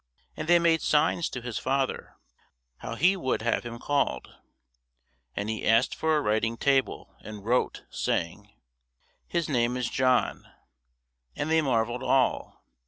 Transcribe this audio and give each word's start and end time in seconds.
And 0.35 0.47
they 0.47 0.57
made 0.57 0.81
signs 0.81 1.29
to 1.29 1.41
his 1.43 1.59
father, 1.59 2.15
how 2.77 2.95
he 2.95 3.15
would 3.15 3.43
have 3.43 3.63
him 3.63 3.77
called. 3.77 4.35
And 5.35 5.47
he 5.47 5.63
asked 5.63 5.93
for 5.93 6.17
a 6.17 6.21
writing 6.21 6.57
table, 6.57 7.15
and 7.23 7.45
wrote, 7.45 7.83
saying, 7.91 8.51
His 9.27 9.47
name 9.47 9.77
is 9.77 9.91
John. 9.91 10.47
And 11.35 11.51
they 11.51 11.61
marvelled 11.61 12.01
all. 12.01 12.63